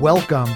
[0.00, 0.50] Welcome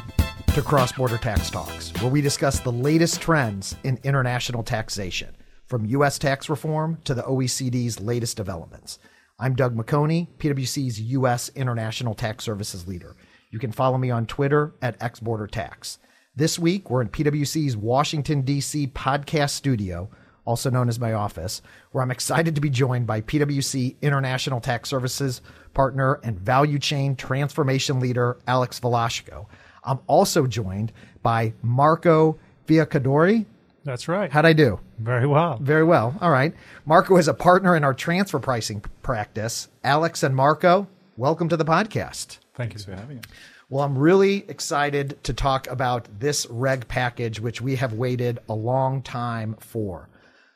[0.49, 5.87] to Cross Border Tax Talks, where we discuss the latest trends in international taxation, from
[5.87, 6.19] U.S.
[6.19, 8.99] tax reform to the OECD's latest developments.
[9.39, 11.51] I'm Doug McHoney, PwC's U.S.
[11.55, 13.17] International Tax Services leader.
[13.51, 15.97] You can follow me on Twitter at XBorderTax.
[16.37, 18.89] This week, we're in PwC's Washington, D.C.
[18.89, 20.11] podcast studio,
[20.51, 24.89] also known as my office, where I'm excited to be joined by PwC International Tax
[24.89, 25.43] Services
[25.75, 29.47] partner and value chain transformation leader, Alex Velashko.
[29.85, 30.91] I'm also joined
[31.23, 32.37] by Marco
[32.67, 33.47] Fiacadori.
[33.85, 34.29] That's right.
[34.29, 34.81] How'd I do?
[34.99, 35.57] Very well.
[35.59, 36.17] Very well.
[36.21, 36.53] All right.
[36.85, 39.69] Marco is a partner in our transfer pricing practice.
[39.85, 42.39] Alex and Marco, welcome to the podcast.
[42.57, 43.25] Thank you for having us.
[43.69, 48.53] Well, I'm really excited to talk about this reg package, which we have waited a
[48.53, 50.09] long time for.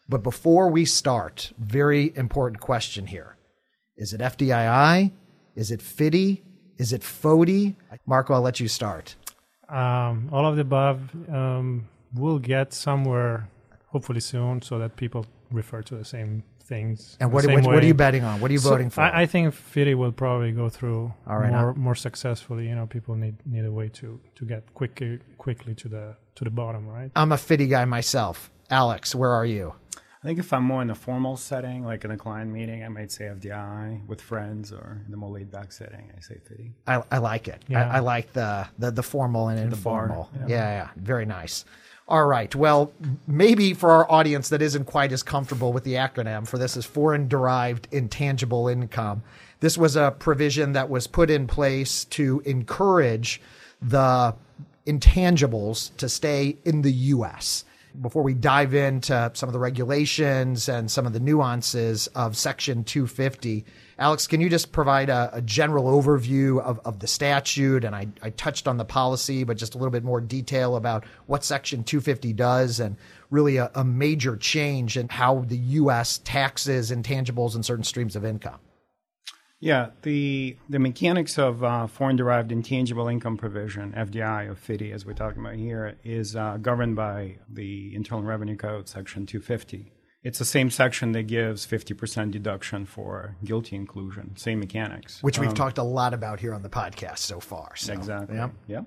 [0.09, 3.37] But before we start, very important question here.
[3.97, 5.12] Is it FDII?
[5.55, 6.42] Is it FDII?
[6.77, 7.77] Is it FODI?
[8.06, 9.15] Marco, I'll let you start.
[9.69, 11.01] Um, all of the above.
[11.28, 13.48] Um, we'll get somewhere
[13.87, 17.17] hopefully soon so that people refer to the same things.
[17.21, 18.41] And what, what, what are you betting on?
[18.41, 19.03] What are you So voting for?
[19.03, 22.69] I, I think FIDI will probably go through right, more more successfully.
[22.69, 26.45] You know, people need need a way to to get quickly quickly to the to
[26.45, 27.11] the bottom, right?
[27.15, 28.50] I'm a FDII guy myself.
[28.71, 29.75] Alex, where are you?
[30.25, 32.89] I think if I'm more in a formal setting, like in a client meeting, I
[32.89, 36.72] might say FDI with friends, or in the more laid back setting, I say FIDI.
[36.86, 37.62] I, I like it.
[37.69, 37.91] Yeah.
[37.91, 40.31] I, I like the, the the formal and the bar, informal.
[40.48, 40.56] yeah.
[40.56, 41.66] yeah, very nice.
[42.08, 42.55] All right.
[42.55, 42.91] Well,
[43.27, 46.86] maybe for our audience that isn't quite as comfortable with the acronym for this is
[46.86, 49.22] foreign derived intangible income.
[49.61, 53.42] This was a provision that was put in place to encourage
[53.83, 54.34] the
[54.86, 57.64] intangibles to stay in the U.S.
[58.00, 62.83] Before we dive into some of the regulations and some of the nuances of Section
[62.83, 63.64] 250,
[63.98, 67.84] Alex, can you just provide a, a general overview of, of the statute?
[67.84, 71.05] And I, I touched on the policy, but just a little bit more detail about
[71.27, 72.97] what Section 250 does and
[73.31, 76.21] really a, a major change in how the U.S.
[76.25, 78.59] taxes intangibles and certain streams of income.
[79.64, 85.06] Yeah, the the mechanics of uh, foreign derived intangible income provision (FDI) or FDI, as
[85.06, 89.91] we're talking about here, is uh, governed by the Internal Revenue Code, Section 250.
[90.22, 94.36] It's the same section that gives 50% deduction for GILTI inclusion.
[94.36, 95.22] Same mechanics.
[95.22, 97.75] which we've Um, talked a lot about here on the podcast so far.
[97.75, 98.36] So, Exactly.
[98.36, 98.50] yeah.
[98.66, 98.81] Yeah.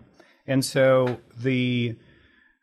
[0.45, 1.95] And so the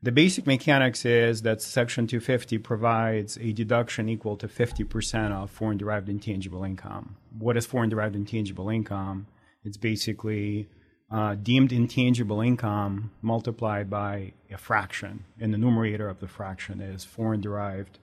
[0.04, 5.78] the basic mechanics is that Section 250 provides a deduction equal to 50% of foreign
[5.78, 7.16] derived intangible income.
[7.38, 9.28] What is foreign derived intangible income?
[9.64, 10.69] It's basically
[11.10, 17.03] uh, deemed intangible income multiplied by a fraction, and the numerator of the fraction is
[17.03, 17.98] foreign derived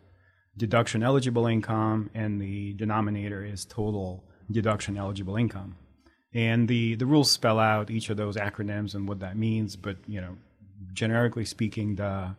[0.57, 5.75] deduction eligible income, and the denominator is total deduction eligible income.
[6.33, 9.97] And the, the rules spell out each of those acronyms and what that means, but
[10.07, 10.37] you know,
[10.93, 12.35] generically speaking, the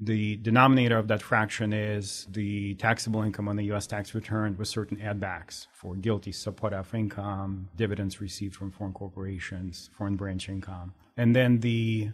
[0.00, 3.86] the denominator of that fraction is the taxable income on the U.S.
[3.86, 9.90] tax return with certain add-backs for GILTI sub-part F income, dividends received from foreign corporations,
[9.96, 12.10] foreign branch income, and then the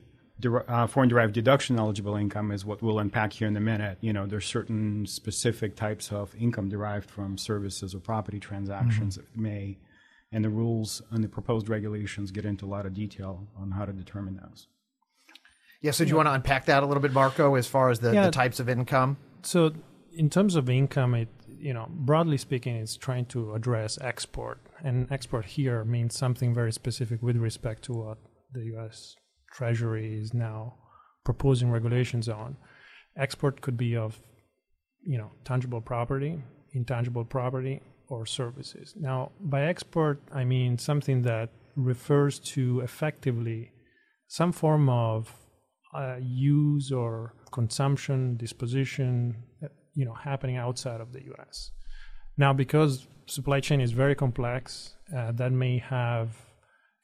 [0.68, 3.98] uh, foreign derived deduction eligible income is what we'll unpack here in a minute.
[4.00, 9.36] You know, there's certain specific types of income derived from services or property transactions that
[9.36, 9.78] may,
[10.30, 13.84] and the rules and the proposed regulations get into a lot of detail on how
[13.84, 14.68] to determine those.
[15.80, 15.92] Yeah.
[15.92, 18.12] So, do you want to unpack that a little bit, Marco, as far as the,
[18.12, 18.24] Yeah.
[18.26, 19.16] the types of income?
[19.42, 19.72] So,
[20.12, 21.28] in terms of income, it
[21.60, 26.72] you know broadly speaking, it's trying to address export, and export here means something very
[26.72, 28.18] specific with respect to what
[28.52, 29.14] the U.S.
[29.52, 30.74] Treasury is now
[31.24, 32.56] proposing regulations on.
[33.16, 34.20] Export could be of
[35.02, 38.94] you know tangible property, intangible property, or services.
[38.96, 43.70] Now, by export, I mean something that refers to effectively
[44.26, 45.32] some form of
[45.94, 51.72] uh, use or consumption, disposition, uh, you know, happening outside of the U.S.
[52.36, 56.36] Now, because supply chain is very complex, uh, that may have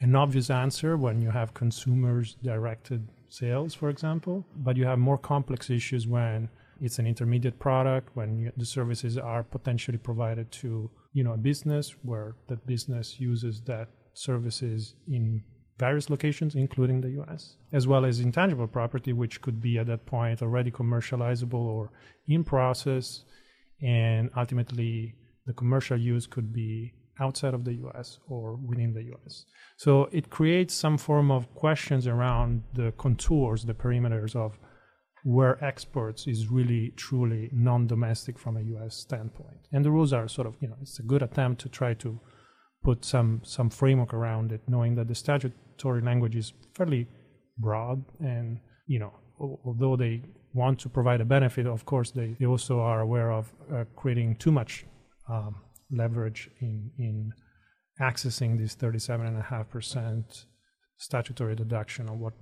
[0.00, 5.19] an obvious answer when you have consumers directed sales, for example, but you have more
[5.19, 6.49] complex issues when
[6.81, 11.37] it's an intermediate product, when you, the services are potentially provided to you know a
[11.37, 15.43] business where that business uses that services in
[15.79, 20.06] various locations, including the US, as well as intangible property, which could be at that
[20.06, 21.91] point already commercializable or
[22.29, 23.25] in process.
[23.82, 25.15] And ultimately,
[25.47, 29.44] the commercial use could be outside of the US or within the US.
[29.76, 34.59] So it creates some form of questions around the contours, the perimeters of
[35.25, 39.69] where exports is really truly non-domestic from a US standpoint.
[39.73, 42.21] And the rules are sort of, you know, it's a good attempt to try to
[42.82, 47.06] put some some framework around it, knowing that the statute statutory language is fairly
[47.59, 49.12] broad, and you know,
[49.65, 50.23] although they
[50.53, 54.37] want to provide a benefit, of course, they, they also are aware of uh, creating
[54.37, 54.87] too much
[55.29, 55.56] um,
[55.91, 57.32] leverage in in
[58.00, 60.47] accessing this 37.5%
[60.97, 62.32] statutory deduction on what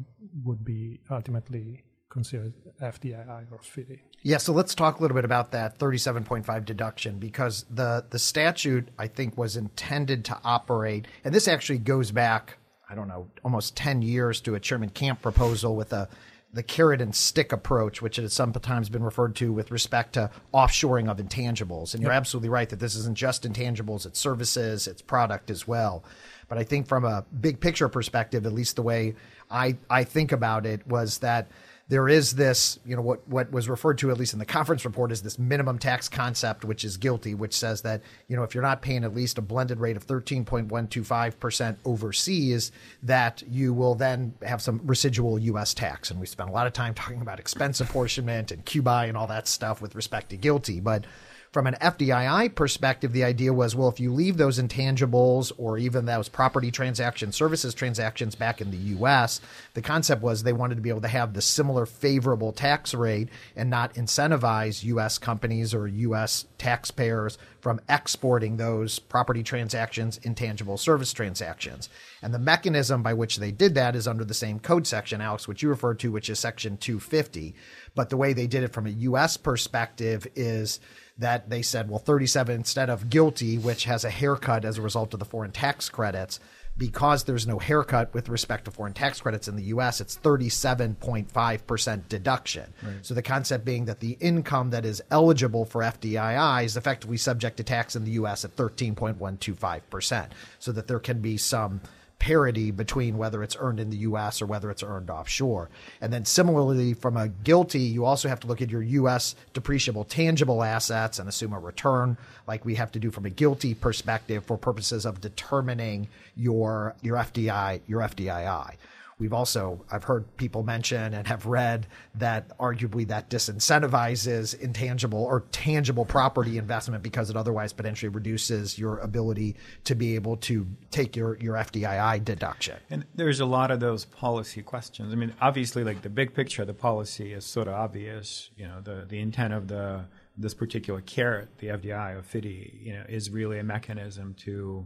[0.45, 3.99] would be ultimately considered FDII or FDII.
[4.23, 8.89] Yeah, so let's talk a little bit about that 37.5 deduction because the the statute
[8.99, 12.59] I think was intended to operate and this actually goes back
[12.93, 16.11] I don't know almost 10 years to a Chairman Camp proposal with a
[16.53, 21.11] the carrot and stick approach, which has sometimes been referred to with respect to offshoring
[21.11, 21.95] of intangibles.
[21.95, 26.05] And you're absolutely right that this isn't just intangibles, it's services, it's product as well.
[26.51, 29.15] But I think from a big picture perspective, at least the way
[29.51, 31.51] I, I think about it was that
[31.89, 34.85] there is this, you know, what what was referred to at least in the conference
[34.85, 38.55] report is this minimum tax concept, which is GILTI, which says that you know if
[38.55, 43.95] you're not paying at least a blended rate of 13.125 percent overseas, that you will
[43.95, 45.75] then have some residual U.S.
[45.75, 46.11] tax.
[46.11, 49.27] And we spent a lot of time talking about expense apportionment and QBI and all
[49.27, 51.05] that stuff with respect to GILTI, but
[51.53, 56.07] from an FDII perspective, the idea was, well, if you leave those intangibles or even
[56.07, 59.39] those property transaction services transactions back in the U.S.,
[59.75, 63.29] the concept was they wanted to be able to have the similar favorable tax rate
[63.55, 65.19] and not incentivize U.S.
[65.19, 66.47] companies or U.S.
[66.57, 71.91] taxpayers from exporting those property transactions, intangible service transactions.
[72.23, 75.47] And the mechanism by which they did that is under the same code section, Alex,
[75.47, 77.55] which you referred to, which is section 250.
[77.95, 79.37] But the way they did it from a U.S.
[79.37, 80.81] perspective is
[81.23, 85.15] that they said, well, 37 instead of GILTI, which has a haircut as a result
[85.15, 86.39] of the foreign tax credits,
[86.77, 92.09] because there's no haircut with respect to foreign tax credits in the US, it's 37.5%
[92.09, 92.73] deduction.
[92.83, 92.95] Right.
[93.03, 97.59] So the concept being that the income that is eligible for FDII is effectively subject
[97.59, 100.29] to tax in the US at 13.125%,
[100.59, 101.81] so that there can be some
[102.23, 105.69] parity between whether it's earned in the US or whether it's earned offshore.
[106.01, 110.07] And then similarly, from a GILTI, you also have to look at your US depreciable
[110.09, 112.17] tangible assets and assume a return
[112.47, 117.17] like we have to do from a GILTI perspective for purposes of determining your your
[117.17, 118.77] FDI, your FDII.
[119.23, 121.87] We've also I've heard people mention and have read
[122.17, 128.99] that arguably that disincentivizes intangible or tangible property investment because it otherwise potentially reduces your
[128.99, 129.55] ability
[129.85, 132.79] to be able to take your your FDII deduction.
[132.91, 135.13] And there's a lot of those policy questions.
[135.13, 138.51] I mean, obviously, like the big picture the policy is sort of obvious.
[138.57, 142.93] You know, the the intent of the this particular carrot, the FDI of FDII, you
[142.95, 144.85] know, is really a mechanism to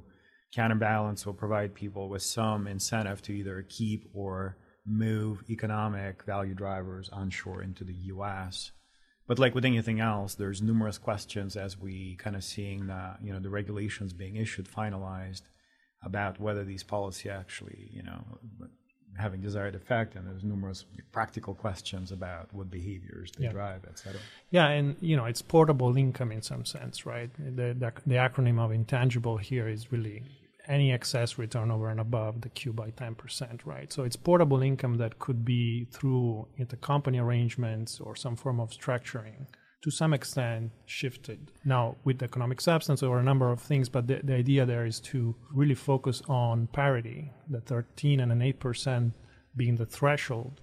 [0.55, 4.57] counterbalance will provide people with some incentive to either keep or
[4.87, 8.73] move economic value drivers onshore into the US.
[9.27, 13.33] But like with anything else, there's numerous questions as we kind of seeing the you
[13.33, 15.43] know the regulations being issued, finalized
[16.03, 18.25] about whether these policy actually you know
[19.19, 23.53] having desired effect, and there's numerous practical questions about what behaviors they yeah.
[23.53, 24.21] drive, etc.
[24.51, 27.31] Yeah, and you know it's portable income in some sense, right?
[27.39, 30.23] The, the the acronym of intangible here is really
[30.69, 33.93] any excess return over and above the QBAI 10%, right?
[33.93, 39.47] So it's portable income that could be through intercompany arrangements or some form of structuring
[39.83, 41.53] to some extent shifted.
[41.65, 45.01] Now, with economic substance or a number of things, but the, the idea there is
[45.01, 49.13] to really focus on parity, the 13 and an 8%
[49.57, 50.61] being the threshold,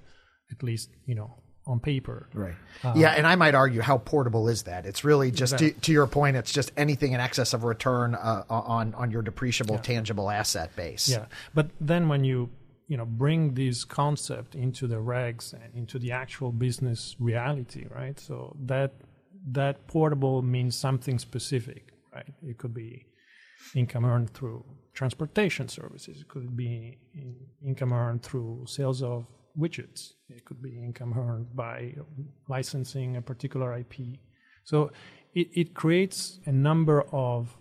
[0.52, 1.36] at least, you know,
[1.66, 2.28] on paper.
[2.34, 2.56] Right.
[2.84, 4.86] Uh, yeah, and I might argue how portable is that?
[4.86, 6.36] It's really just to, to, your point.
[6.36, 9.82] It's just anything in excess of return uh, on on your depreciable yeah.
[9.82, 11.08] tangible asset base.
[11.08, 12.50] Yeah, but then when you
[12.88, 18.20] you know bring this concept into the regs and into the actual business reality, right?
[18.20, 18.94] So that
[19.52, 22.34] that portable means something specific, right?
[22.42, 23.06] It could be
[23.76, 26.22] income earned through transportation services.
[26.22, 26.98] It could be
[27.66, 29.26] income earned through sales of
[29.58, 30.14] widgets.
[30.30, 31.96] It could be income earned by
[32.48, 34.20] licensing a particular IP.
[34.64, 34.92] So
[35.34, 37.56] it, it creates a number of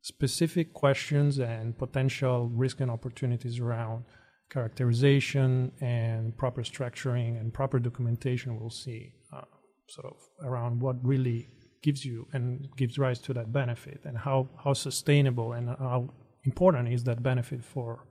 [0.00, 4.04] specific questions and potential risk and opportunities around
[4.50, 9.14] characterization and proper structuring and proper documentation we'll see
[9.94, 10.18] sort of
[10.48, 11.48] around what really
[11.82, 16.08] gives you and gives rise to that benefit and how, how sustainable and how
[16.44, 18.06] important is that benefit for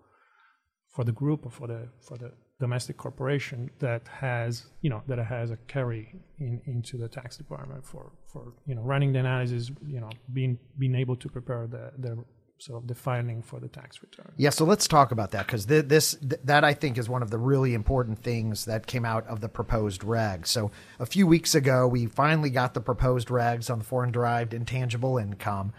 [0.94, 5.18] for the group or for the for the domestic corporation that has you know that
[5.18, 6.04] has a carry
[6.40, 10.60] in, into the tax department for for you know running the analysis you know being
[10.78, 12.24] being able to prepare the the
[12.62, 14.32] sort of the filing for the tax return.
[14.38, 17.24] Yeah, so let's talk about that because th- this th- that I think is one
[17.24, 20.48] of the really important things that came out of the proposed regs.
[20.48, 24.54] So a few weeks ago, we finally got the proposed regs on the foreign derived
[24.54, 25.74] intangible income.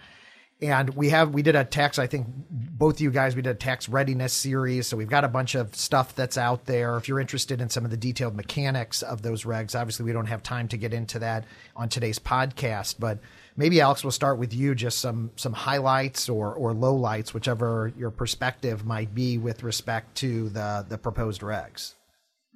[0.60, 2.00] And we have we did a tax.
[2.00, 4.88] I think both of you guys we did a tax readiness series.
[4.88, 6.96] So we've got a bunch of stuff that's out there.
[6.96, 10.26] If you're interested in some of the detailed mechanics of those regs, obviously we don't
[10.26, 11.44] have time to get into that
[11.76, 12.96] on today's podcast.
[12.98, 13.18] But
[13.56, 14.74] maybe Alex, we'll start with you.
[14.74, 20.48] Just some some highlights or or lowlights, whichever your perspective might be with respect to
[20.50, 21.94] the the proposed regs.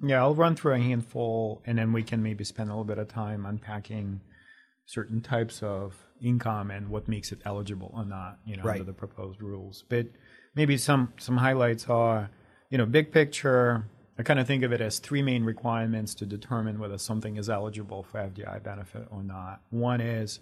[0.03, 2.99] Yeah, I'll run through a handful, and then we can maybe spend a little bit
[2.99, 4.21] of time unpacking
[4.85, 8.73] certain types of income and what makes it eligible or not, you know, Right.
[8.79, 9.83] under the proposed rules.
[9.89, 10.07] But
[10.55, 12.29] maybe some some highlights are,
[12.69, 13.85] you know, big picture.
[14.19, 17.49] I kind of think of it as three main requirements to determine whether something is
[17.49, 19.61] eligible for FDI benefit or not.
[19.69, 20.39] One is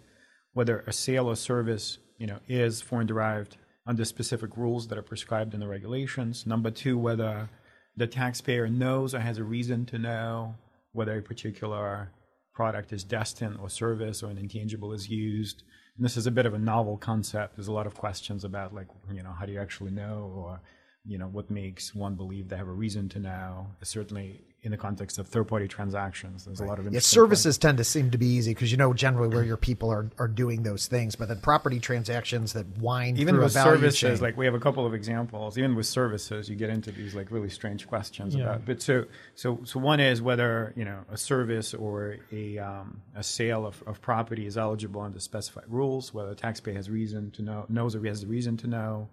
[0.55, 5.03] whether a sale or service, you know, is foreign derived under specific rules that are
[5.03, 6.47] prescribed in the regulations.
[6.47, 7.49] Number two, whether
[7.97, 10.55] the taxpayer knows or has a reason to know
[10.93, 12.09] whether a particular
[12.53, 15.63] product is destined or service or an intangible is used.
[15.97, 17.57] And this is a bit of a novel concept.
[17.57, 20.61] There's a lot of questions about like, you know, how do you actually know or,
[21.07, 23.67] you know, what makes one believe they have a reason to know.
[23.83, 27.77] Certainly in the context of third party transactions, there's a lot of Yeah, services tend
[27.77, 30.63] to seem to be easy because you know generally where your people are, are doing
[30.63, 34.17] those things, but then property transactions that wind even through with a services chain.
[34.23, 37.29] like we have a couple of examples even with services you get into these like
[37.29, 38.43] really strange questions Yeah.
[38.45, 43.01] about but so so so one is whether you know a service or a um,
[43.15, 47.29] a sale of, of property is eligible under specified rules whether the taxpayer has reason
[47.31, 49.07] to know knows or has the reason to know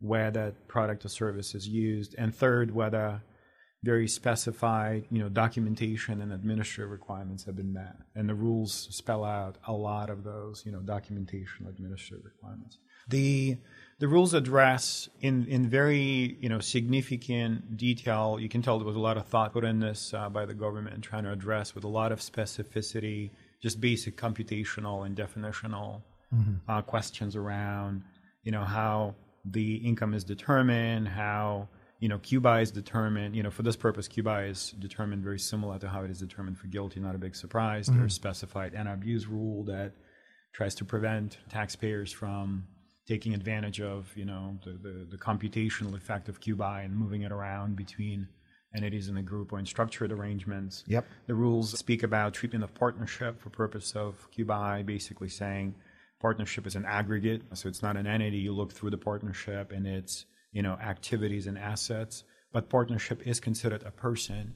[0.00, 3.22] where that product or service is used and third whether
[3.84, 9.24] very specified, you know, documentation and administrative requirements have been met, and the rules spell
[9.24, 12.78] out a lot of those, you know, documentation, administrative requirements.
[13.08, 13.56] The
[14.00, 18.38] the rules address in in very you know significant detail.
[18.40, 20.54] You can tell there was a lot of thought put in this uh, by the
[20.54, 23.30] government in trying to address with a lot of specificity,
[23.62, 26.02] just basic computational and definitional
[26.68, 28.02] uh, questions around,
[28.42, 29.14] you know, how
[29.44, 31.68] the income is determined, how
[32.00, 35.78] you know, QBI is determined, you know, for this purpose, QBI is determined very similar
[35.80, 37.86] to how it is determined for GILTI, not a big surprise.
[37.86, 38.08] There's mm-hmm.
[38.08, 39.92] specified NRB's rule that
[40.52, 42.68] tries to prevent taxpayers from
[43.06, 47.32] taking advantage of, you know, the, the, the computational effect of QBI and moving it
[47.32, 48.28] around between
[48.76, 50.84] entities in the group or in structured arrangements.
[50.86, 51.06] Yep.
[51.26, 55.74] The rules speak about treatment of partnership for purpose of QBI, basically saying
[56.20, 58.38] partnership is an aggregate, so it's not an entity.
[58.38, 63.40] You look through the partnership and its you know activities and assets, but partnership is
[63.40, 64.54] considered a person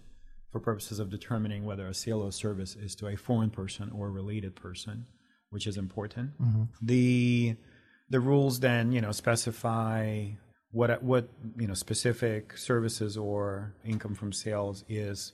[0.51, 4.09] for purposes of determining whether a sale or service is to a foreign person or
[4.09, 5.07] a related person,
[5.51, 6.39] which is important.
[6.41, 6.65] Mm-hmm.
[6.83, 7.57] The
[8.11, 10.27] the rules then you know specify
[10.71, 15.33] what what you know specific services or income from sales is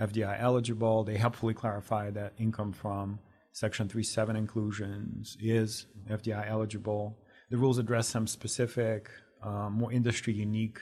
[0.00, 1.04] FDI eligible.
[1.04, 3.18] They helpfully clarify that income from
[3.52, 7.18] Section 3.7 inclusions is FDI eligible.
[7.50, 9.10] The rules address some specific,
[9.42, 10.78] um, more industry unique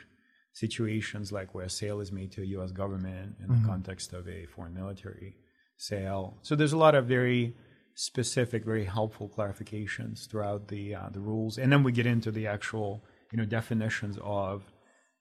[0.53, 2.73] situations, like where a sale is made to a U.S.
[2.73, 5.37] government in the context of a foreign military
[5.77, 6.39] sale.
[6.43, 7.55] So there's a lot of very
[7.95, 12.47] specific, very helpful clarifications throughout the uh, the rules, and then we get into the
[12.47, 14.65] actual you know definitions of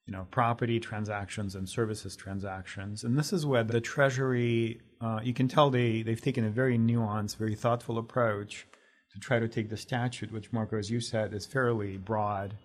[0.05, 5.33] you know property transactions and services transactions, and this is where the Treasury uh, you
[5.33, 8.67] can tell they they've taken a very nuanced, very thoughtful approach
[9.13, 12.55] to try to take the statute, which Marco, as you said, is fairly broad,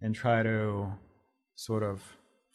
[0.00, 0.92] and try to
[1.54, 2.02] sort of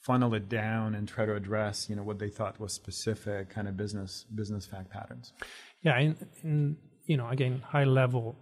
[0.01, 3.67] funnel it down and try to address you know what they thought was specific kind
[3.67, 5.33] of business business fact patterns.
[5.83, 8.35] Yeah, and, in you know, again, high level,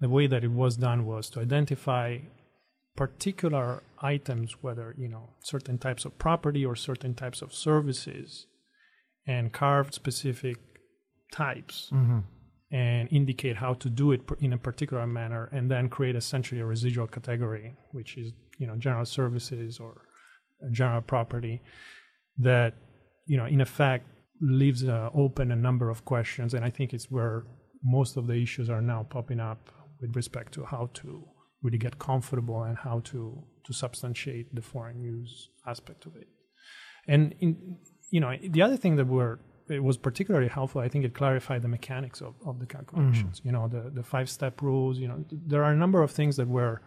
[0.00, 2.18] the way that it was done was to identify
[2.96, 8.46] particular items, whether you know certain types of property or certain types of services,
[9.26, 10.58] and carve specific
[11.32, 11.90] types
[12.70, 16.66] and indicate how to do it in a particular manner, and then create essentially a
[16.66, 20.02] residual category, which is you know general services or
[20.70, 21.60] general property
[22.38, 22.74] that
[23.26, 24.06] you know in effect
[24.40, 26.54] leaves uh, open a number of questions.
[26.54, 27.44] And i think it's where
[27.82, 29.70] most of the issues are now popping up
[30.00, 31.24] with respect to how to
[31.62, 36.28] really get comfortable and how to to substantiate the foreign use aspect of it.
[37.06, 37.76] And in
[38.10, 41.62] you know the other thing that were it was particularly helpful i think it clarified
[41.62, 43.46] the mechanics of, of the calculations mm.
[43.46, 46.10] you know the the five step rules you know th- there are a number of
[46.10, 46.82] things that were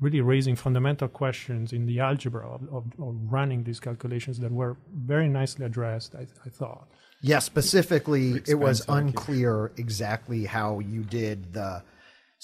[0.00, 4.76] really raising fundamental questions in the algebra of, of, of running these calculations that were
[4.92, 6.88] very nicely addressed i, I thought.
[7.22, 11.82] Yeah, specifically, it was expensive, I keep- unclear exactly how you did the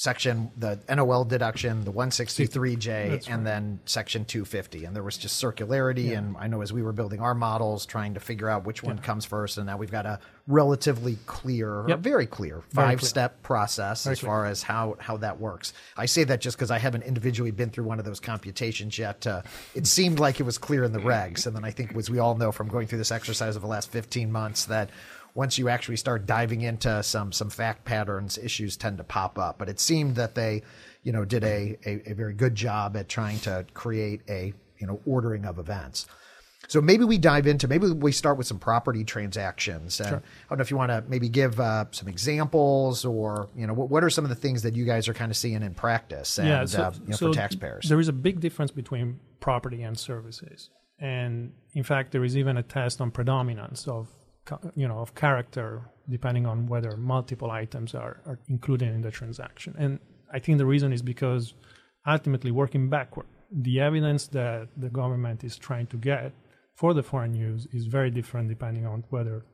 [0.07, 4.85] section the NOL deduction, the 163J, That's and then section 250.
[4.85, 6.19] And there was just circularity.
[6.19, 8.99] And I know as we were building our models, trying to figure out which one
[8.99, 10.19] comes first, and now we've got a
[10.49, 12.01] relatively clear, Yep.
[12.01, 13.09] very clear Very five clear.
[13.09, 14.29] step process as clear.
[14.29, 15.73] far as how how that works.
[15.97, 19.25] I say that just because I haven't individually been through one of those computations yet.
[19.25, 19.43] Uh,
[19.77, 22.19] it seemed like it was clear in the regs, and then I think, as we
[22.19, 24.91] all know from going through this exercise of the last 15 months, that
[25.35, 29.59] once you actually start diving into some some fact patterns, issues tend to pop up.
[29.59, 30.63] But it seemed that they,
[31.03, 34.87] you know, did a a, a very good job at trying to create a you
[34.87, 36.07] know ordering of events.
[36.69, 40.01] So maybe we dive into maybe we start with some property transactions.
[40.01, 43.67] And I don't know if you want to maybe give uh, some examples or you
[43.67, 45.63] know what, what are some of the things that you guys are kind of seeing
[45.63, 47.89] in practice and yeah, so, uh, you know, so for taxpayers.
[47.89, 52.57] There is a big difference between property and services, and in fact, there is even
[52.57, 54.09] a test on predominance of
[54.75, 59.75] you know of character depending on whether multiple items are, are included in the transaction.
[59.79, 59.99] And
[60.33, 61.55] I think the reason is because
[62.07, 66.33] ultimately working backward, the evidence that the government is trying to get
[66.75, 69.45] for the foreign use is very different depending on whether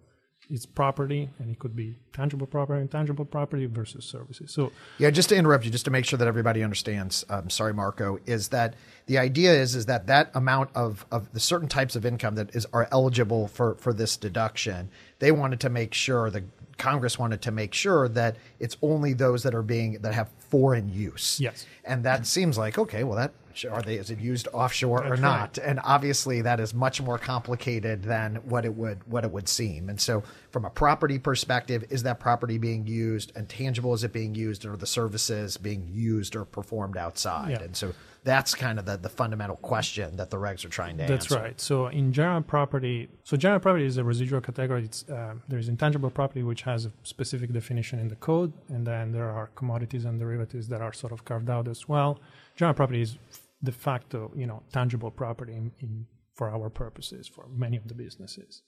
[0.51, 4.51] it's property and it could be tangible property, intangible property versus services.
[4.51, 7.25] So Yeah, just to interrupt you, just to make sure that everybody understands.
[7.29, 8.19] Um, sorry, Marco.
[8.27, 8.75] Is that
[9.07, 9.53] the idea?
[9.53, 12.89] Is is that that amount of of the certain types of income that is are
[12.91, 14.91] eligible for for this deduction?
[15.19, 16.45] They wanted to make sure the
[16.79, 20.89] Congress wanted to make sure that it's only those that are being that have foreign
[20.89, 21.41] use.
[21.41, 21.67] Yes.
[21.85, 23.05] and that seems like okay.
[23.05, 23.33] Well, that
[23.67, 25.59] are they is it used offshore or That's not?
[25.59, 29.89] And obviously, that is much more complicated than what it would what it would seem.
[29.89, 33.95] And so, from a property perspective, is that property being used and tangible?
[33.95, 37.51] Is it being used, or the services being used or performed outside?
[37.51, 37.63] Yeah.
[37.63, 41.07] And so, that's kind of the, the fundamental question that the regs are trying to
[41.07, 41.35] That's answer.
[41.35, 41.61] That's right.
[41.61, 44.85] So in general property, so general property is a residual category.
[44.85, 49.13] It's uh, there's intangible property which has a specific definition in the code, and then
[49.13, 52.21] there are commodities and derivatives that are sort of carved out as well.
[52.57, 53.19] General property is
[53.63, 57.95] de facto, you know, tangible property in, in for our purposes for many of the
[57.95, 58.63] businesses,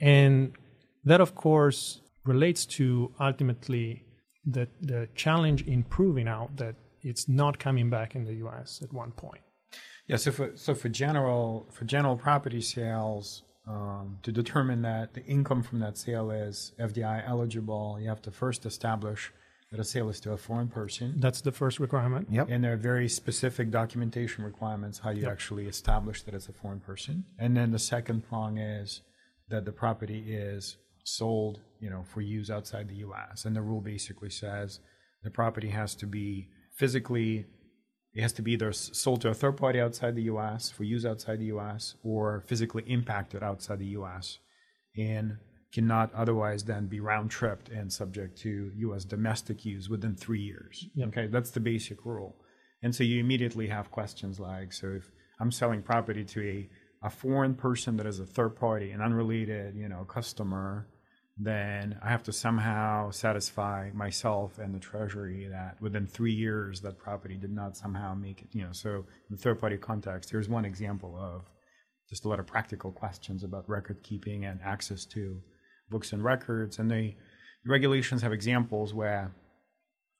[0.00, 0.52] and
[1.04, 4.04] that of course relates to ultimately
[4.44, 8.80] the the challenge in proving out that it's not coming back in the U.S.
[8.82, 9.42] at one point.
[10.06, 15.24] Yeah, so for so for general for general property sales, um, to determine that the
[15.24, 19.32] income from that sale is FDI eligible, you have to first establish
[19.76, 21.14] that a sale is to a foreign person.
[21.18, 22.28] That's the first requirement.
[22.30, 22.48] Yep.
[22.50, 26.80] And there are very specific documentation requirements how you actually establish that it's a foreign
[26.80, 27.24] person.
[27.38, 29.02] And then the second prong is
[29.48, 33.44] that the property is sold, you know, for use outside the U.S.
[33.44, 34.80] And the rule basically says
[35.22, 37.44] the property has to be physically,
[38.14, 40.70] it has to be either sold to a third party outside the U.S.
[40.70, 41.96] for use outside the U.S.
[42.02, 44.38] or physically impacted outside the U.S.
[44.96, 45.36] and
[45.72, 49.04] cannot otherwise then be round tripped and subject to U.S.
[49.04, 50.86] domestic use within three years.
[51.00, 52.36] Okay, that's the basic rule.
[52.82, 56.68] And so you immediately have questions like, so if I'm selling property to a,
[57.06, 60.86] a foreign person that is a third party, an unrelated, you know, customer,
[61.38, 66.98] then I have to somehow satisfy myself and the Treasury that within three years that
[66.98, 68.72] property did not somehow make it, you know.
[68.72, 71.42] So in the third party context, here's one example of
[72.08, 75.42] just a lot of practical questions about record keeping and access to
[75.88, 76.78] books and records.
[76.78, 77.14] And the
[77.64, 79.32] regulations have examples where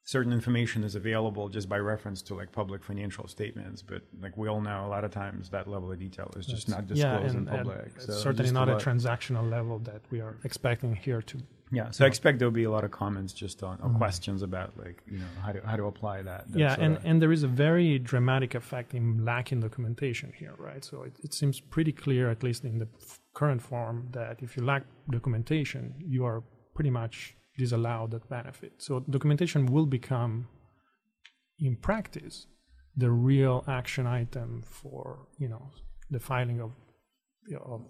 [0.05, 3.83] certain information is available just by reference to like public financial statements.
[3.83, 6.69] But like we all know, a lot of times that level of detail is just
[6.69, 7.93] not disclosed in public.
[7.97, 11.39] it's So certainly not a lot- transactional level that we are expecting here to.
[11.73, 13.99] Yeah, so I expect there'll be a lot of comments just on, on mm-hmm.
[13.99, 16.51] questions about like you know how to how to apply that.
[16.53, 20.55] that yeah, and, of- and there is a very dramatic effect in lacking documentation here,
[20.59, 20.85] right?
[20.85, 24.57] So it, it seems pretty clear, at least in the f- current form, that if
[24.57, 28.75] you lack documentation, you are pretty much disallowed that benefit.
[28.79, 30.47] So documentation will become,
[31.59, 32.47] in practice,
[32.97, 35.71] the real action item for you know
[36.11, 36.71] the filing of
[37.71, 37.81] of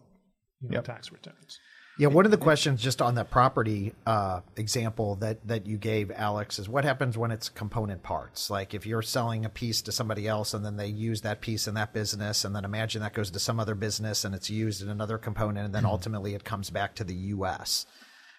[0.60, 0.84] you know, Yep.
[0.84, 1.58] tax returns.
[1.98, 6.10] Yeah, one of the questions just on that property uh, example that that you gave,
[6.10, 8.50] Alex, is what happens when it's component parts?
[8.50, 11.66] Like if you're selling a piece to somebody else and then they use that piece
[11.66, 14.82] in that business, and then imagine that goes to some other business and it's used
[14.82, 17.86] in another component, and then ultimately it comes back to the U.S.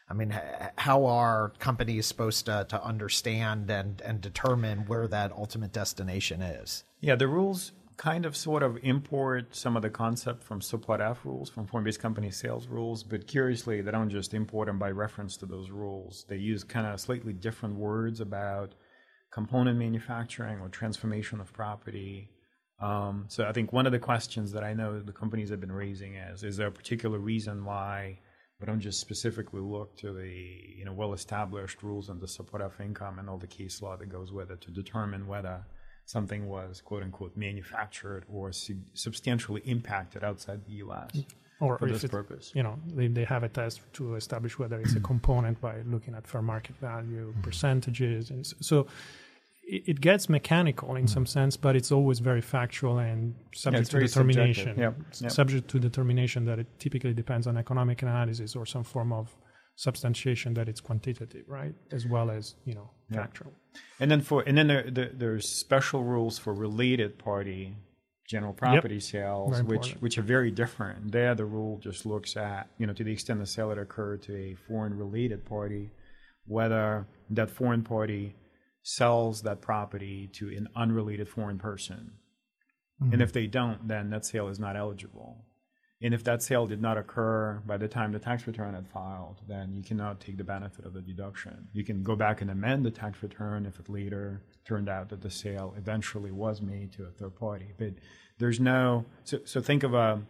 [0.07, 0.39] I mean,
[0.77, 6.83] how are companies supposed to, to understand and, and determine where that ultimate destination is?
[7.01, 11.25] Yeah, the rules kind of sort of import some of the concept from Subpart F
[11.25, 15.35] rules, from foreign-based company sales rules, but curiously, they don't just import them by reference
[15.37, 16.25] to those rules.
[16.29, 18.75] They use kind of slightly different words about
[19.31, 22.29] component manufacturing or transformation of property.
[22.79, 25.71] Um, so I think one of the questions that I know the companies have been
[25.71, 28.19] raising is, is there a particular reason why
[28.59, 30.27] but don't just specifically look to the
[30.75, 34.09] you know well-established rules on the Subpart F income and all the case law that
[34.09, 35.63] goes with it to determine whether
[36.07, 41.11] something was quote unquote manufactured or su- substantially impacted outside the U.S.
[41.13, 41.25] Mm.
[41.59, 42.51] or for this it- purpose.
[42.55, 46.15] you know they, they have a test to establish whether it's a component by looking
[46.15, 47.41] at fair market value mm-hmm.
[47.41, 48.87] percentages and so
[49.63, 51.13] it, it gets mechanical in mm-hmm.
[51.13, 55.31] some sense but it's always very factual and subject it's to determination Yep, yep.
[55.31, 59.35] subject to determination that it typically depends on economic analysis or some form of
[59.77, 61.73] substantiation that it's quantitative right?
[61.91, 63.53] As well as you know factual.
[63.99, 67.75] And then for and then there, there, there's special rules for related party
[68.27, 71.11] general property sales, Very which which are very different.
[71.11, 74.23] There, the rule just looks at you know to the extent the sale had occurred
[74.23, 75.91] to a foreign related party,
[76.45, 78.35] whether that foreign party
[78.81, 82.13] sells that property to an unrelated foreign person,
[82.99, 83.21] and mm-hmm.
[83.21, 85.45] if they don't, then that sale is not eligible.
[86.01, 89.41] And if that sale did not occur by the time the tax return had filed,
[89.47, 91.67] then you cannot take the benefit of the deduction.
[91.73, 95.21] You can go back and amend the tax return if it later turned out that
[95.21, 97.73] the sale eventually was made to a third party.
[97.79, 97.93] But
[98.37, 100.21] there's no, so, so think of a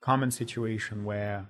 [0.00, 1.46] common situation where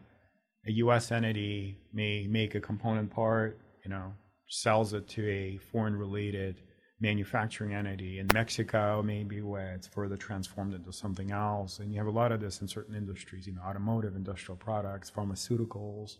[0.66, 1.12] a U.S.
[1.12, 4.12] entity may make a component part, you know,
[4.48, 6.62] sells it to a foreign related
[7.00, 11.78] manufacturing entity in Mexico, maybe where it's further transformed into something else.
[11.78, 15.10] And you have a lot of this in certain industries, you know, automotive, industrial products,
[15.10, 16.18] pharmaceuticals,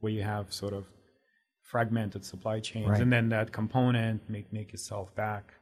[0.00, 0.86] where you have sort of
[1.60, 2.88] fragmented supply chains.
[2.88, 3.00] Right.
[3.00, 5.54] And then that component may make itself back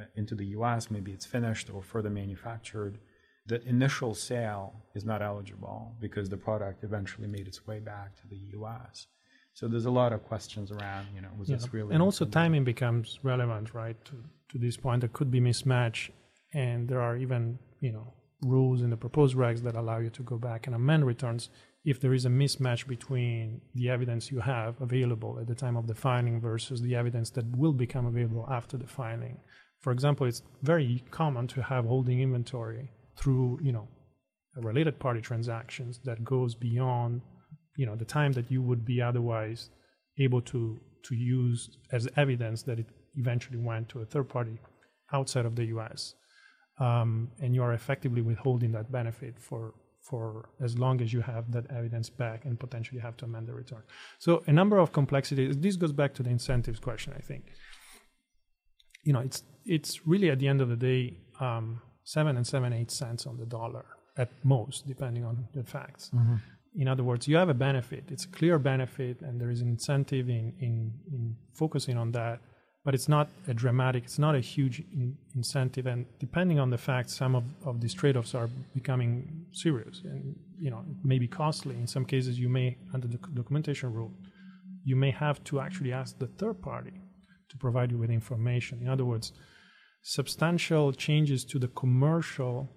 [0.00, 2.98] uh, into the US, maybe it's finished or further manufactured.
[3.46, 8.26] The initial sale is not eligible because the product eventually made its way back to
[8.28, 9.06] the US.
[9.54, 11.56] So there's a lot of questions around, you know, was Yeah.
[11.56, 14.14] this really and also timing becomes relevant right to,
[14.50, 16.10] to this point there could be mismatch
[16.54, 18.12] and there are even you know
[18.42, 21.48] rules in the proposed regs that allow you to go back and amend returns
[21.84, 25.86] if there is a mismatch between the evidence you have available at the time of
[25.86, 29.38] the filing versus the evidence that will become available after the filing
[29.80, 33.86] for example it's very common to have holding inventory through you know
[34.56, 37.20] related party transactions that goes beyond
[37.76, 39.70] you know the time that you would be otherwise
[40.18, 44.58] able to to use as evidence that it eventually went to a third party
[45.12, 46.14] outside of the U.S.
[46.78, 51.52] Um, and you are effectively withholding that benefit for for as long as you have
[51.52, 53.82] that evidence back and potentially have to amend the return.
[54.18, 55.56] So a number of complexities.
[55.56, 57.44] This goes back to the incentives question, I think.
[59.04, 62.72] You know, it's it's really at the end of the day um, seven and seven
[62.72, 63.84] eight cents on the dollar
[64.16, 66.10] at most, depending on the facts.
[66.74, 68.04] In other words, you have a benefit.
[68.08, 72.40] It's a clear benefit, and there is an incentive in, in, in focusing on that.
[72.84, 75.86] But it's not a dramatic, it's not a huge in, incentive.
[75.86, 80.34] And depending on the facts, some of, of these trade offs are becoming serious and
[80.62, 81.74] you know, it may be costly.
[81.74, 84.12] In some cases, you may, under the documentation rule,
[84.84, 86.92] you may have to actually ask the third party
[87.50, 88.80] to provide you with information.
[88.80, 89.32] In other words,
[90.02, 92.68] substantial changes to the commercial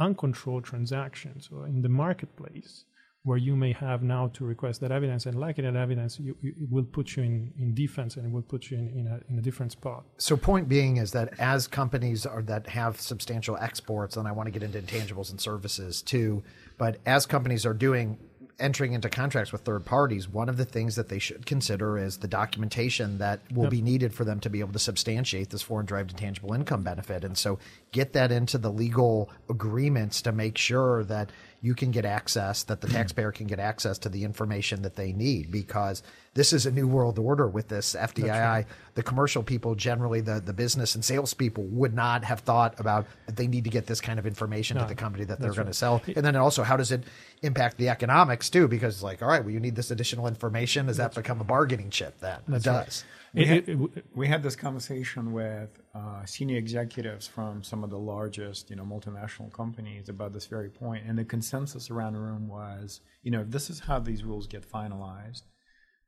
[0.00, 2.84] uncontrolled transactions or in the marketplace
[3.28, 6.54] where you may have now to request that evidence and lacking that evidence you, it
[6.70, 9.38] will put you in, in defense and it will put you in, in, a, in
[9.38, 14.16] a different spot So, point being is that as companies are that have substantial exports,
[14.16, 16.42] and I want to get into intangibles and services too,
[16.78, 18.18] but as companies are doing
[18.58, 22.18] entering into contracts with third parties, one of the things that they should consider is
[22.18, 25.86] the documentation that will be needed for them to be able to substantiate this foreign
[25.86, 27.24] derived intangible income benefit.
[27.24, 27.58] And so,
[27.92, 32.80] get that into the legal agreements to make sure that you can get access, that
[32.80, 36.02] the taxpayer can get access to the information that they need, because
[36.34, 38.64] this is a new world order with this FDII.
[38.94, 43.06] The commercial people, generally the, the business and sales people, would not have thought about
[43.26, 45.66] that they need to get this kind of information to the company that they're going
[45.66, 46.00] to sell.
[46.06, 47.02] And then also, how does it
[47.42, 48.68] impact the economics too?
[48.68, 50.86] Because it's like, all right, well, you need this additional information.
[50.86, 52.20] Does that become a bargaining chip?
[52.20, 53.04] That it does.
[53.34, 57.90] We It- had, it- we had this conversation with uh, senior executives from some of
[57.90, 62.20] the largest, you know, multinational companies about this very point, and the consensus around the
[62.20, 65.42] room was, you know, if this is how these rules get finalized,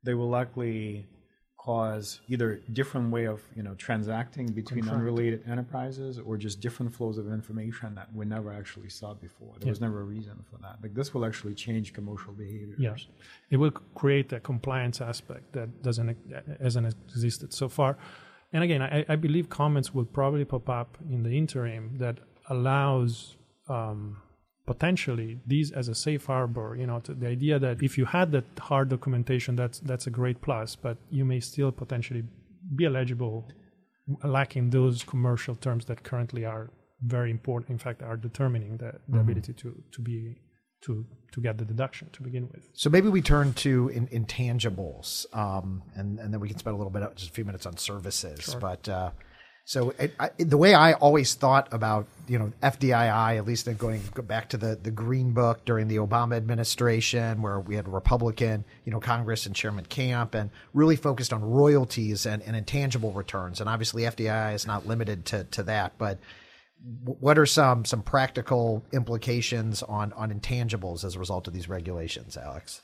[0.03, 1.07] they will likely
[1.65, 7.17] cause either different way of, you know, transacting between unrelated enterprises or just different flows
[7.21, 9.53] of information that we never actually saw before.
[9.59, 10.75] There was never a reason for that.
[10.83, 12.79] Like this will actually change commercial behaviors.
[12.87, 12.95] yeah
[13.53, 16.09] it will create a compliance aspect that doesn't
[16.67, 17.91] hasn't existed so far
[18.53, 22.15] and again I, I believe comments will probably pop up in the interim that
[22.55, 23.37] allows
[23.75, 24.17] um,
[24.65, 28.31] potentially these as a safe harbor you know to the idea that if you had
[28.31, 32.23] that hard documentation that's that's a great plus but you may still potentially
[32.75, 33.47] be eligible
[34.23, 36.69] lacking those commercial terms that currently are
[37.01, 40.35] very important in fact are determining the, the ability to to be
[40.81, 42.67] to to get the deduction to begin with.
[42.73, 46.77] So maybe we turn to in, intangibles, um, and and then we can spend a
[46.77, 48.41] little bit, just a few minutes on services.
[48.41, 48.59] Sure.
[48.59, 49.11] But uh,
[49.65, 54.01] so it, I, the way I always thought about you know FDII, at least going
[54.23, 58.91] back to the the Green Book during the Obama administration, where we had Republican you
[58.91, 63.59] know Congress and Chairman Camp, and really focused on royalties and, and intangible returns.
[63.59, 66.19] And obviously FDII is not limited to to that, but
[67.05, 72.35] what are some some practical implications on on intangibles as a result of these regulations,
[72.35, 72.81] Alex?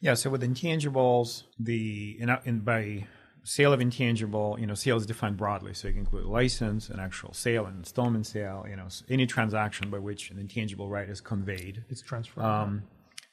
[0.00, 3.06] Yeah, so with intangibles, the in, in by
[3.44, 7.00] sale of intangible, you know, sale is defined broadly, so you can include license, an
[7.00, 11.20] actual sale, an installment sale, you know, any transaction by which an intangible right is
[11.20, 11.84] conveyed.
[11.88, 12.44] It's transferred.
[12.44, 12.82] Um,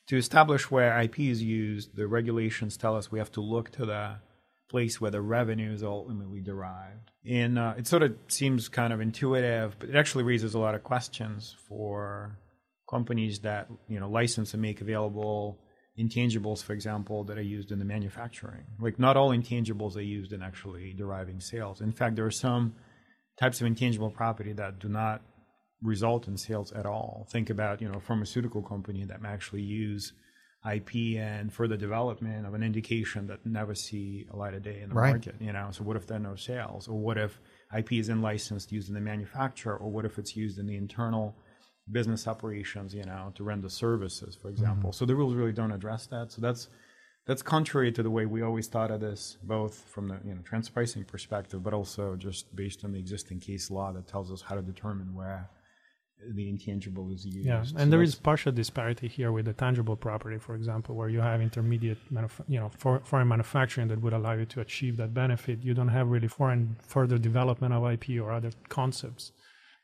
[0.08, 3.86] to establish where IP is used, the regulations tell us we have to look to
[3.86, 4.16] the
[4.70, 7.12] place where the revenue is ultimately derived.
[7.26, 10.76] And uh, it sort of seems kind of intuitive, but it actually raises a lot
[10.76, 12.38] of questions for
[12.90, 15.60] companies that you know license and make available
[16.00, 18.66] intangibles, for example, that are used in the manufacturing.
[18.80, 21.82] Like not all intangibles are used in actually deriving sales.
[21.82, 22.76] In fact, there are some
[23.40, 25.22] types of intangible property that do not
[25.82, 27.28] result in sales at all.
[27.32, 30.14] Think about you know a pharmaceutical company that may actually use
[30.70, 34.90] IP and further development of an indication that never see a light of day in
[34.90, 35.12] the right.
[35.12, 35.36] market.
[35.40, 37.40] You know, so what if there are no sales, or what if
[37.76, 40.76] IP is in licensed used in the manufacturer, or what if it's used in the
[40.76, 41.36] internal
[41.92, 44.90] business operations, you know, to render services, for example.
[44.90, 44.98] Mm-hmm.
[44.98, 46.32] So the rules really don't address that.
[46.32, 46.68] So that's
[47.26, 50.42] that's contrary to the way we always thought of this, both from the you know
[50.44, 54.42] transfer pricing perspective, but also just based on the existing case law that tells us
[54.42, 55.50] how to determine where
[56.34, 57.46] the intangible is used.
[57.46, 61.10] Yeah, and so there is partial disparity here with the tangible property, for example, where
[61.10, 64.98] you have intermediate, manuf- you know, for, foreign manufacturing that would allow you to achieve
[64.98, 65.64] that benefit.
[65.64, 69.32] You don't have really foreign further development of IP or other concepts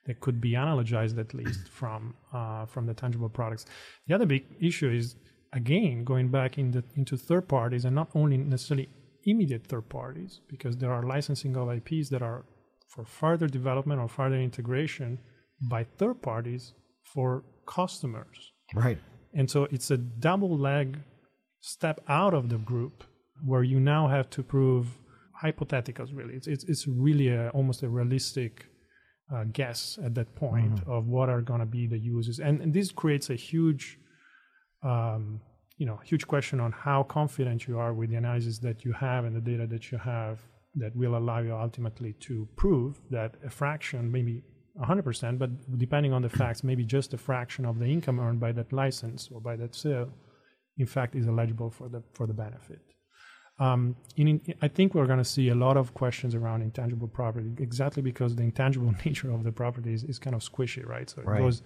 [0.06, 3.66] that could be analogized at least from uh, from the tangible products.
[4.08, 5.16] The other big issue is
[5.54, 8.90] again going back in the, into third parties and not only necessarily
[9.26, 12.44] immediate third parties because there are licensing of IPs that are
[12.88, 15.20] for further development or further integration
[15.62, 18.52] by third parties for customers.
[18.74, 18.98] Right.
[19.34, 21.00] And so it's a double leg
[21.62, 23.04] step out of the group
[23.46, 24.88] where you now have to prove
[25.42, 26.36] hypotheticals really.
[26.36, 28.68] It's it's, it's really a, almost a realistic
[29.34, 30.92] uh, guess at that point mm-hmm.
[30.92, 32.40] of what are going to be the uses.
[32.40, 33.98] And, and, this creates a huge
[34.84, 35.40] um,
[35.78, 39.26] you know, huge question on how confident you are with the analysis that you have
[39.26, 40.40] and the data that you have
[40.76, 44.44] that will allow you ultimately to prove that a fraction, maybe
[44.80, 48.52] 100%, but depending on the facts, maybe just a fraction of the income earned by
[48.52, 50.10] that license or by that sale,
[50.78, 52.93] in fact, is eligible for the for the benefit.
[53.60, 57.52] Um, in, I think we're going to see a lot of questions around intangible property,
[57.60, 61.10] exactly because the intangible nature of the property is, is kind of squishy, right?
[61.10, 61.40] So right.
[61.40, 61.62] it goes,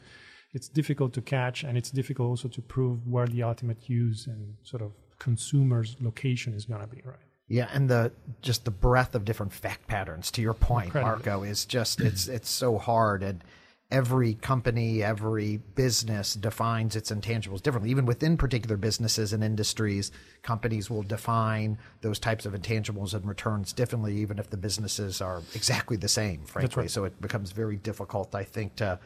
[0.54, 4.56] it's difficult to catch, and it's difficult also to prove where the ultimate use and
[4.64, 7.18] sort of consumer's location is going to be, right?
[7.50, 10.32] Yeah, and the just the breadth of different fact patterns.
[10.32, 11.12] To your point, Incredible.
[11.26, 13.42] Marco, is just it's it's so hard, and
[13.90, 17.90] every company, every business defines its intangibles differently.
[17.90, 20.12] Even within particular businesses and industries,
[20.44, 25.42] companies will define those types of intangibles and returns differently, even if the businesses are
[25.56, 26.44] exactly the same.
[26.46, 26.92] Frankly, right.
[26.92, 29.00] so it becomes very difficult, I think, to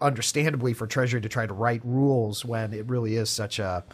[0.00, 3.84] understandably for Treasury to try to write rules when it really is such a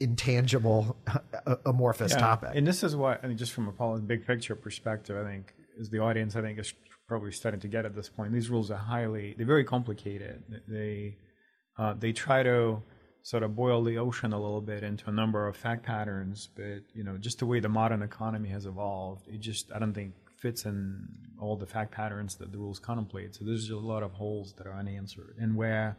[0.00, 0.96] intangible,
[1.66, 2.18] amorphous yeah.
[2.18, 2.50] topic.
[2.54, 5.90] And this is what I mean, just from a big picture perspective, I think is
[5.90, 6.34] the audience.
[6.34, 6.72] I think is
[7.10, 8.32] probably starting to get at this point.
[8.32, 10.44] These rules are highly, they're very complicated.
[10.68, 11.16] They
[11.76, 12.82] uh, they try to
[13.22, 16.82] sort of boil the ocean a little bit into a number of fact patterns, but
[16.94, 20.14] you know, just the way the modern economy has evolved, it just I don't think
[20.36, 21.08] fits in
[21.40, 23.34] all the fact patterns that the rules contemplate.
[23.34, 25.96] So there's a lot of holes that are unanswered, and where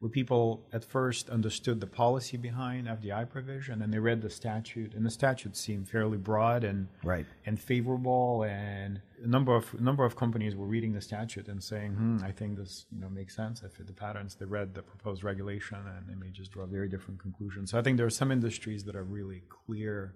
[0.00, 4.92] where people at first understood the policy behind FDI provision and they read the statute,
[4.94, 7.24] and the statute seemed fairly broad and right.
[7.46, 8.42] and favorable.
[8.42, 12.32] And a number of number of companies were reading the statute and saying, "Hmm, I
[12.32, 14.34] think this you know makes sense." I fit the patterns.
[14.34, 17.70] They read the proposed regulation and they may just draw very different conclusions.
[17.70, 20.14] So I think there are some industries that are really clear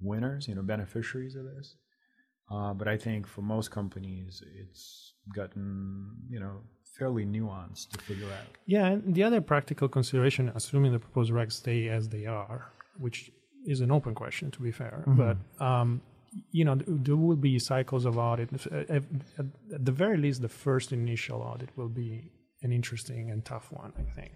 [0.00, 1.76] winners, you know, beneficiaries of this.
[2.50, 6.60] Uh, but I think for most companies, it's gotten you know
[6.98, 8.48] fairly nuanced to figure out.
[8.66, 13.30] Yeah, and the other practical consideration, assuming the proposed regs stay as they are, which
[13.66, 15.16] is an open question to be fair, mm-hmm.
[15.16, 16.00] but um,
[16.50, 18.48] you know there will be cycles of audit.
[18.88, 19.02] At,
[19.68, 22.30] the very least, the first initial audit will be
[22.62, 24.32] an interesting and tough one, I think.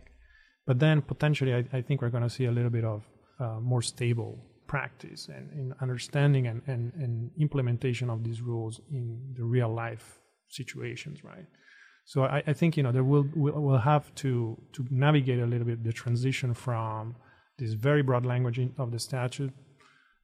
[0.67, 3.03] But then potentially, I, I think we're going to see a little bit of
[3.41, 9.35] uh, more stable practice and in understanding and, and, and implementation of these rules in
[9.37, 11.47] the real life situations, right?
[12.05, 15.47] So I, I think you know there will we'll, we'll have to to navigate a
[15.47, 17.17] little bit the transition from
[17.59, 19.53] this very broad language of the statute,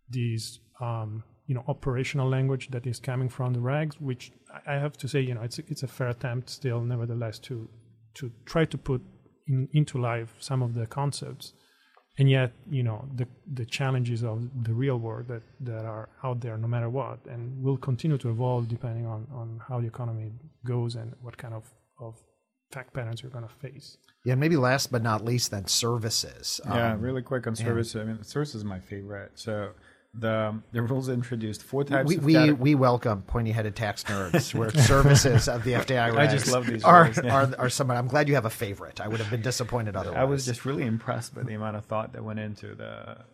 [0.09, 4.33] these um, you know operational language that is coming from the regs, which
[4.67, 7.69] I have to say you know it's a, it's a fair attempt still, nevertheless, to
[8.15, 9.03] to try to put
[9.47, 11.53] in, into life some of the concepts.
[12.19, 16.41] And yet you know the the challenges of the real world that that are out
[16.41, 20.33] there no matter what and will continue to evolve depending on on how the economy
[20.65, 21.65] goes and what kind of
[22.01, 22.15] of
[22.73, 23.99] fact patterns you're going to face.
[24.25, 26.59] Yeah maybe last but not least then services.
[26.65, 27.95] Yeah um, really quick on services.
[27.95, 28.01] Yeah.
[28.01, 29.33] i mean services is my favorite.
[29.35, 29.73] So
[30.19, 32.09] the the rules introduced four types.
[32.09, 34.55] We we, we welcome pointy headed tax nerds.
[34.55, 36.85] Where services of the FDII just love these.
[36.85, 37.35] Are, rules, yeah.
[37.35, 37.91] are are some?
[37.91, 39.01] I'm glad you have a favorite.
[39.01, 40.19] I would have been disappointed otherwise.
[40.19, 43.25] I was just really impressed by the amount of thought that went into the.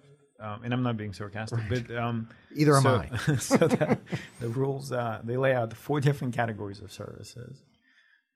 [0.41, 1.87] Um, and I'm not being sarcastic, right.
[1.87, 3.37] but um, either so, am I.
[3.37, 3.97] so the,
[4.41, 7.63] the rules uh, they lay out the four different categories of services: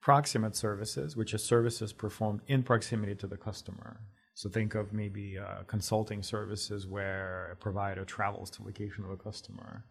[0.01, 4.01] proximate services, which are services performed in proximity to the customer.
[4.37, 9.17] So think of maybe uh, consulting services where a provider travels to location of a
[9.17, 9.87] customer.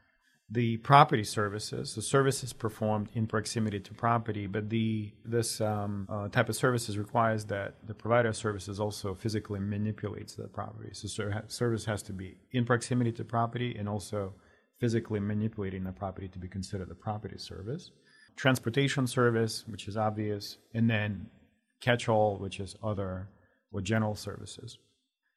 [0.51, 6.27] The property services, the services performed in proximity to property, but the this um, uh,
[6.27, 10.91] type of services requires that the provider of services also physically manipulates the property.
[10.93, 11.07] So
[11.47, 14.35] service has to be in proximity to property and also
[14.79, 17.89] physically manipulating the property to be considered a property service.
[18.35, 21.31] Transportation service, which is obvious, and then
[21.81, 23.27] catch-all, which is other
[23.75, 24.77] or general services.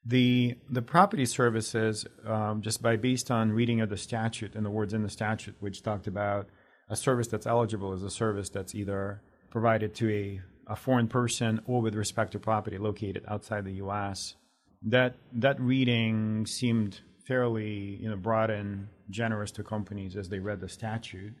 [0.05, 4.69] The the property services, um, just by based on reading of the statute and the
[4.69, 6.47] words in the statute, which talked about
[6.89, 9.21] a service that's eligible is a service that's either
[9.51, 14.35] provided to a, a foreign person or with respect to property located outside the U.S.
[14.81, 20.61] That that reading seemed fairly you know broad and generous to companies as they read
[20.61, 21.33] the statute.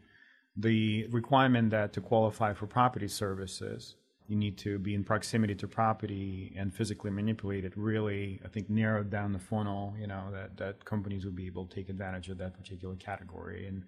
[0.57, 3.95] The requirement that to qualify for property services
[4.29, 8.69] you need to be in proximity to property and physically manipulate it really i think
[8.69, 12.29] narrowed down the funnel you know that that companies would be able to take advantage
[12.29, 13.67] of that particular category.
[13.67, 13.83] And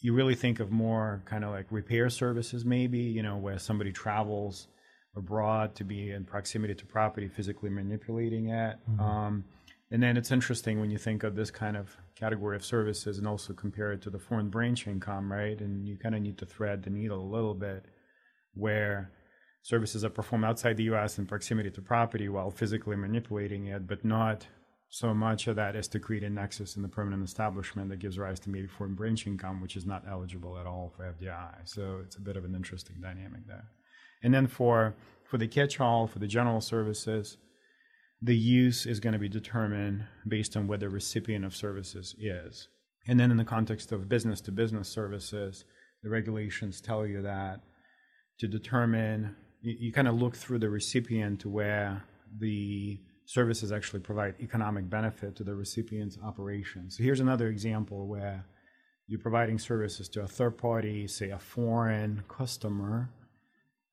[0.00, 3.92] you really think of more kind of like repair services maybe you know where somebody
[3.92, 4.68] travels
[5.16, 8.76] abroad to be in proximity to property physically manipulating it.
[8.90, 9.00] Mm-hmm.
[9.00, 9.44] um,
[9.90, 13.28] and then it's interesting when you think of this kind of category of services and
[13.28, 15.60] also compare it to the foreign branch income right?
[15.60, 17.86] And you kind of need to thread the needle a little bit
[18.54, 19.10] where
[19.64, 24.04] services are performed outside the US in proximity to property while physically manipulating it, but
[24.04, 24.46] not
[24.90, 28.18] so much of that as to create a nexus in the permanent establishment that gives
[28.18, 31.54] rise to maybe foreign branch income, which is not eligible at all for FDII.
[31.64, 33.64] So it's a bit of an interesting dynamic there.
[34.22, 37.38] And then for for the catch-all, for the general services,
[38.22, 42.68] the use is going to be determined based on what the recipient of services is.
[43.08, 45.64] And then in the context of business to business services,
[46.02, 47.60] the regulations tell you that
[48.38, 52.04] to determine you, you kind of look through the recipient to where
[52.38, 56.96] the services actually provide economic benefit to the recipient's operations.
[56.96, 58.44] So here's another example where
[59.06, 63.08] you're providing services to a third party, say a foreign customer,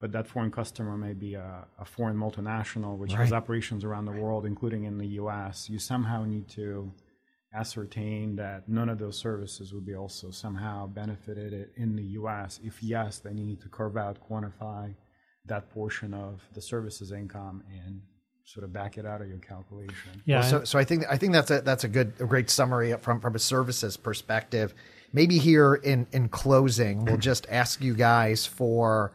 [0.01, 3.21] but that foreign customer may be a, a foreign multinational which right.
[3.21, 5.69] has operations around the world, including in the US.
[5.69, 6.91] You somehow need to
[7.53, 12.59] ascertain that none of those services would be also somehow benefited in the US.
[12.63, 14.95] If yes, then you need to carve out, quantify
[15.45, 18.01] that portion of the services income and
[18.45, 20.21] sort of back it out of your calculation.
[20.25, 20.41] Yeah.
[20.41, 22.93] Well, so, so I think I think that's a that's a good a great summary
[22.97, 24.73] from from a services perspective.
[25.13, 29.13] Maybe here in in closing, we'll just ask you guys for,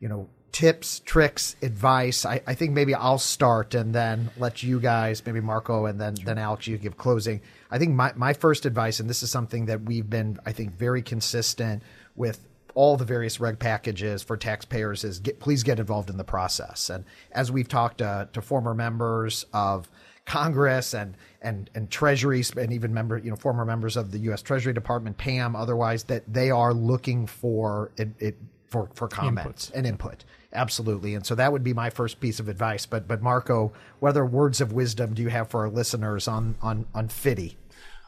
[0.00, 2.26] you know, tips, tricks, advice.
[2.26, 6.16] I, I think maybe I'll start and then let you guys, maybe Marco and then
[6.16, 6.26] sure.
[6.26, 7.40] then Alex, you give closing.
[7.70, 10.76] I think my my first advice, and this is something that we've been I think
[10.76, 11.82] very consistent
[12.14, 12.40] with
[12.74, 16.90] all the various reg packages for taxpayers is get, please get involved in the process.
[16.90, 19.88] And as we've talked uh, to former members of
[20.24, 24.42] Congress and and and Treasury and even member you know former members of the U.S.
[24.42, 29.76] Treasury Department, Pam, otherwise that they are looking for it, it for for comments Input.
[29.76, 30.24] and input.
[30.52, 32.86] Absolutely, and so that would be my first piece of advice.
[32.86, 36.56] But but Marco, what other words of wisdom do you have for our listeners on
[36.62, 37.56] on on FDII?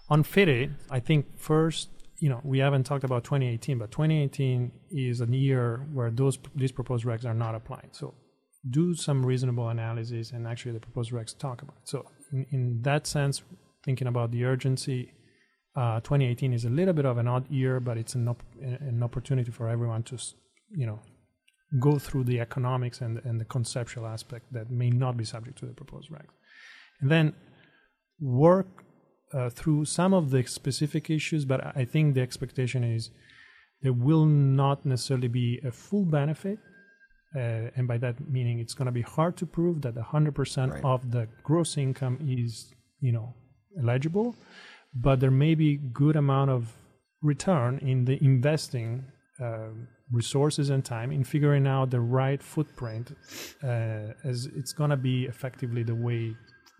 [0.09, 5.21] On FDII, I think first you know, we haven't talked about 2018, but 2018 is
[5.21, 7.89] a year where those these proposed regs are not applied.
[7.93, 8.15] So
[8.71, 11.89] do some reasonable analysis, and actually the proposed regs talk about it.
[11.89, 13.43] So in, in that sense,
[13.85, 15.13] thinking about the urgency,
[15.77, 19.03] uh, 2018 is a little bit of an odd year, but it's an, op- an
[19.03, 20.19] opportunity for everyone to,
[20.71, 21.01] you know,
[21.81, 25.67] go through the economics and, and the conceptual aspect that may not be subject to
[25.67, 26.33] the proposed regs.
[27.01, 27.35] And then
[28.21, 28.85] work
[29.37, 33.11] uh, through some of the specific issues, but I think the expectation is
[33.83, 36.59] there will not necessarily be a full benefit
[37.37, 40.85] Uh, and by that meaning, it's going to be hard to prove that 100% Right.
[40.93, 42.53] of the gross income is,
[43.07, 43.29] you know,
[43.83, 44.29] eligible,
[45.07, 45.71] but there may be
[46.03, 46.63] good amount of
[47.33, 48.89] return in the investing
[49.47, 49.89] um
[50.21, 53.07] resources and time in figuring out the right footprint,
[53.71, 56.23] uh, as it's going to be effectively the way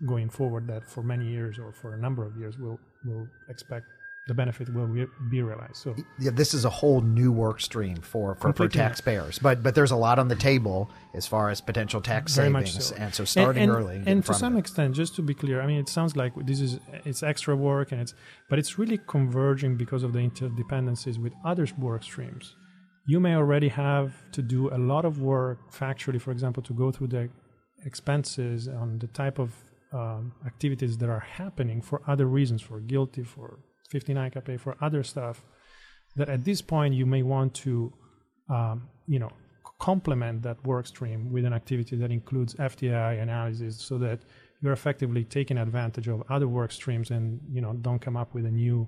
[0.05, 3.85] going forward that for many years or for a number of years we'll we'll expect
[4.27, 5.75] the benefit will re- be realized.
[5.75, 9.37] So yeah, this is a whole new work stream for, for, for taxpayers.
[9.37, 12.71] But but there's a lot on the table as far as potential tax very much
[12.71, 12.95] savings, so.
[12.95, 13.95] and so starting and, early.
[13.97, 16.33] and, get and to some extent just to be clear i mean it sounds like
[16.45, 18.13] this is it's extra work and it's
[18.49, 22.55] but it's really converging because of the interdependencies with other work streams
[23.07, 26.91] you may already have to do a lot of work factually for example to go
[26.91, 27.29] through the
[27.85, 29.53] expenses on the type of
[29.95, 35.03] um, activities that are happening for other reasons for GILTI for 59 kpa for other
[35.03, 35.45] stuff
[36.15, 37.93] that at this point you may want to
[38.49, 39.31] um, you know
[39.79, 44.19] complement that work stream with an activity that includes FDII analysis so that
[44.61, 48.45] you're effectively taking advantage of other work streams and you know don't come up with
[48.45, 48.87] a new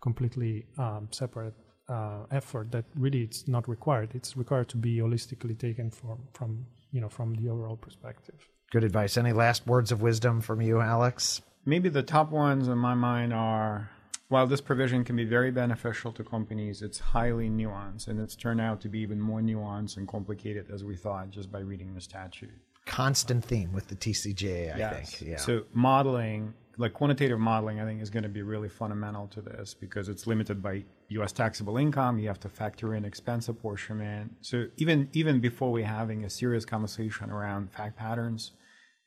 [0.00, 1.54] completely um, separate
[1.88, 4.10] uh, effort that really it's not required.
[4.14, 8.40] It's required to be holistically taken from from you know from the overall perspective
[8.70, 9.16] Good advice.
[9.16, 11.40] Any last words of wisdom from you, Alex?
[11.64, 13.90] Maybe the top ones in my mind are
[14.28, 18.60] while this provision can be very beneficial to companies, it's highly nuanced, and it's turned
[18.60, 22.00] out to be even more nuanced and complicated as we thought just by reading the
[22.02, 22.60] statute.
[22.88, 25.14] Constant theme with the TCJA, I Yes.
[25.16, 25.30] think.
[25.30, 25.36] Yeah.
[25.36, 29.74] So modeling, like quantitative modeling, I think is going to be really fundamental to this
[29.74, 31.32] because it's limited by U.S.
[31.32, 32.18] taxable income.
[32.18, 34.32] You have to factor in expense apportionment.
[34.40, 38.52] So even even before we having a serious conversation around fact patterns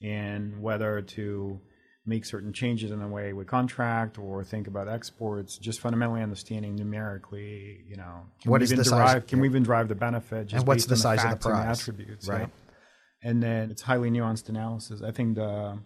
[0.02, 1.60] and whether to
[2.06, 6.76] make certain changes in the way we contract or think about exports, just fundamentally understanding
[6.76, 9.94] numerically, you know, can What we is even the size- can we even drive the
[9.96, 11.80] benefit just And what's the size of the prize?
[11.80, 12.42] attributes, Right.
[12.42, 12.48] yeah
[13.24, 15.02] and then it's highly nuanced analysis.
[15.02, 15.80] I think the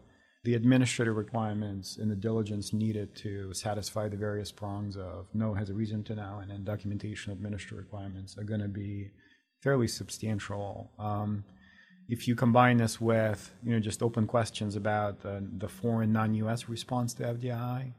[0.44, 5.72] the administrative requirements and the diligence needed to satisfy the various prongs of no has
[5.72, 9.10] a reason to know and then documentation administrative requirements are going to be
[9.62, 10.92] fairly substantial.
[11.00, 11.44] Um,
[12.08, 16.70] if you combine this with you know just open questions about the, the foreign non-U.S.
[16.70, 17.94] response to FDII,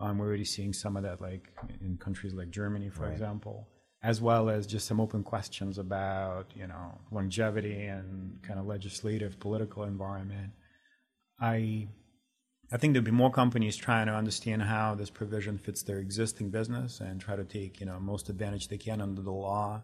[0.00, 1.52] um, we're already seeing some of that like
[1.82, 3.68] in countries like Germany, for example,
[4.02, 9.38] as well as just some open questions about you know longevity and kind of legislative
[9.38, 10.52] political environment.
[11.40, 11.88] I
[12.72, 16.50] I think there'll be more companies trying to understand how this provision fits their existing
[16.50, 19.82] business and try to take you know most advantage they can under the law.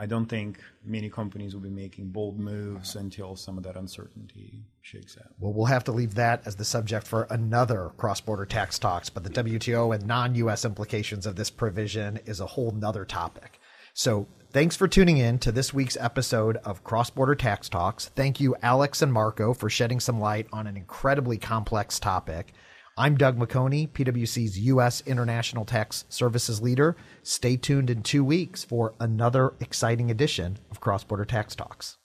[0.00, 4.64] I don't think many companies will be making bold moves until some of that uncertainty
[4.80, 5.32] shakes out.
[5.40, 9.10] Well, we'll have to leave that as the subject for another cross border tax talks,
[9.10, 13.58] but the WTO and non US implications of this provision is a whole nother topic.
[13.92, 18.06] So thanks for tuning in to this week's episode of Cross Border Tax Talks.
[18.06, 22.54] Thank you, Alex and Marco, for shedding some light on an incredibly complex topic.
[23.00, 25.04] I'm Doug McHoney, PwC's U.S.
[25.06, 26.96] International Tax Services Leader.
[27.22, 31.96] Stay tuned in two weeks for another exciting edition of Cross Border Tax Talks.